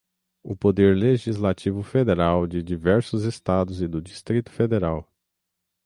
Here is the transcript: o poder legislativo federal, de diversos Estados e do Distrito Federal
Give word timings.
o 0.41 0.55
poder 0.55 0.95
legislativo 0.97 1.83
federal, 1.83 2.47
de 2.47 2.63
diversos 2.63 3.23
Estados 3.23 3.83
e 3.83 3.87
do 3.87 4.01
Distrito 4.01 4.49
Federal 4.49 5.07